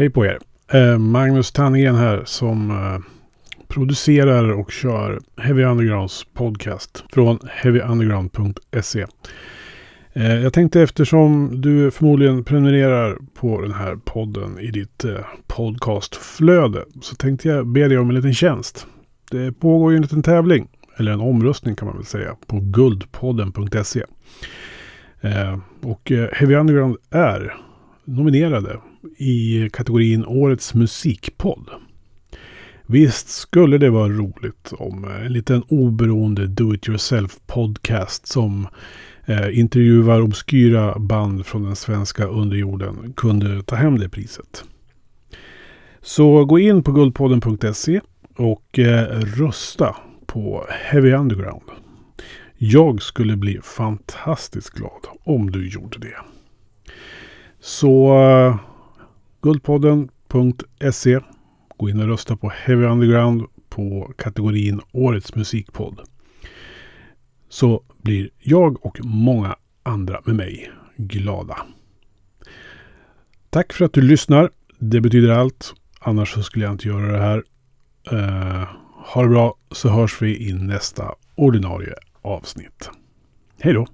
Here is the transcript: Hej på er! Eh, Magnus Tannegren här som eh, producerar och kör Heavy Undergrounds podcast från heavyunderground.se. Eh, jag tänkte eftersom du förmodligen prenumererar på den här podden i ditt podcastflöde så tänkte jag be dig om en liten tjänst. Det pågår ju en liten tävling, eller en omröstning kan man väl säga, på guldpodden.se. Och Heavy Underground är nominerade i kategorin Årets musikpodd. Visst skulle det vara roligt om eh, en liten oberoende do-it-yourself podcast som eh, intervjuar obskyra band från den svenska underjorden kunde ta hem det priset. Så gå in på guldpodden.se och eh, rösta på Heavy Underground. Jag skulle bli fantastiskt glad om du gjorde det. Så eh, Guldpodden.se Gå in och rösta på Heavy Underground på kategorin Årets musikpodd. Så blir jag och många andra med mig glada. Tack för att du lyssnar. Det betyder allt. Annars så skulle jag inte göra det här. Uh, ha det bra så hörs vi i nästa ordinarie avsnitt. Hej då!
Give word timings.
Hej 0.00 0.10
på 0.10 0.26
er! 0.26 0.38
Eh, 0.72 0.98
Magnus 0.98 1.52
Tannegren 1.52 1.94
här 1.94 2.22
som 2.24 2.70
eh, 2.70 2.98
producerar 3.68 4.52
och 4.52 4.72
kör 4.72 5.20
Heavy 5.36 5.64
Undergrounds 5.64 6.26
podcast 6.34 7.04
från 7.12 7.38
heavyunderground.se. 7.50 9.06
Eh, 10.12 10.34
jag 10.34 10.52
tänkte 10.52 10.82
eftersom 10.82 11.60
du 11.60 11.90
förmodligen 11.90 12.44
prenumererar 12.44 13.18
på 13.34 13.60
den 13.60 13.72
här 13.72 13.96
podden 13.96 14.58
i 14.58 14.70
ditt 14.70 15.04
podcastflöde 15.46 16.84
så 17.00 17.14
tänkte 17.14 17.48
jag 17.48 17.66
be 17.66 17.88
dig 17.88 17.98
om 17.98 18.08
en 18.08 18.14
liten 18.14 18.34
tjänst. 18.34 18.86
Det 19.30 19.52
pågår 19.52 19.92
ju 19.92 19.96
en 19.96 20.02
liten 20.02 20.22
tävling, 20.22 20.68
eller 20.96 21.12
en 21.12 21.20
omröstning 21.20 21.76
kan 21.76 21.88
man 21.88 21.96
väl 21.96 22.06
säga, 22.06 22.36
på 22.46 22.60
guldpodden.se. 22.60 24.04
Och 25.82 26.12
Heavy 26.32 26.54
Underground 26.54 26.96
är 27.10 27.56
nominerade 28.04 28.76
i 29.18 29.68
kategorin 29.72 30.24
Årets 30.24 30.74
musikpodd. 30.74 31.70
Visst 32.86 33.28
skulle 33.28 33.78
det 33.78 33.90
vara 33.90 34.08
roligt 34.08 34.72
om 34.72 35.04
eh, 35.04 35.26
en 35.26 35.32
liten 35.32 35.62
oberoende 35.68 36.46
do-it-yourself 36.46 37.38
podcast 37.46 38.26
som 38.26 38.66
eh, 39.24 39.58
intervjuar 39.58 40.20
obskyra 40.20 40.98
band 40.98 41.46
från 41.46 41.62
den 41.62 41.76
svenska 41.76 42.24
underjorden 42.24 43.12
kunde 43.16 43.62
ta 43.62 43.76
hem 43.76 43.98
det 43.98 44.08
priset. 44.08 44.64
Så 46.00 46.44
gå 46.44 46.58
in 46.58 46.82
på 46.82 46.92
guldpodden.se 46.92 48.00
och 48.36 48.78
eh, 48.78 49.20
rösta 49.20 49.96
på 50.26 50.66
Heavy 50.70 51.12
Underground. 51.12 51.70
Jag 52.58 53.02
skulle 53.02 53.36
bli 53.36 53.60
fantastiskt 53.62 54.70
glad 54.70 55.06
om 55.24 55.50
du 55.50 55.68
gjorde 55.68 55.98
det. 55.98 56.16
Så 57.60 58.22
eh, 58.22 58.56
Guldpodden.se 59.42 61.20
Gå 61.76 61.88
in 61.88 62.00
och 62.00 62.06
rösta 62.06 62.36
på 62.36 62.48
Heavy 62.48 62.84
Underground 62.84 63.46
på 63.68 64.12
kategorin 64.18 64.80
Årets 64.92 65.34
musikpodd. 65.34 66.00
Så 67.48 67.82
blir 68.02 68.30
jag 68.38 68.86
och 68.86 68.98
många 69.04 69.56
andra 69.82 70.20
med 70.24 70.34
mig 70.36 70.70
glada. 70.96 71.56
Tack 73.50 73.72
för 73.72 73.84
att 73.84 73.92
du 73.92 74.00
lyssnar. 74.00 74.50
Det 74.78 75.00
betyder 75.00 75.28
allt. 75.28 75.74
Annars 76.00 76.34
så 76.34 76.42
skulle 76.42 76.64
jag 76.64 76.74
inte 76.74 76.88
göra 76.88 77.12
det 77.12 77.18
här. 77.18 77.44
Uh, 78.12 78.68
ha 78.96 79.22
det 79.22 79.28
bra 79.28 79.54
så 79.70 79.88
hörs 79.88 80.22
vi 80.22 80.48
i 80.48 80.52
nästa 80.52 81.14
ordinarie 81.34 81.94
avsnitt. 82.22 82.90
Hej 83.60 83.72
då! 83.72 83.86